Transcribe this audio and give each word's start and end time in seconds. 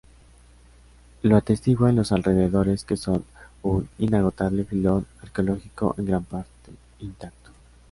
Lo 1.21 1.37
atestiguan 1.37 1.95
los 1.95 2.11
alrededores, 2.11 2.85
que 2.85 2.97
son 2.97 3.23
un 3.61 3.87
inagotable 3.99 4.63
filón 4.65 5.05
arqueológico, 5.21 5.93
en 5.99 6.05
gran 6.05 6.23
parte 6.23 6.71
intacto. 7.01 7.51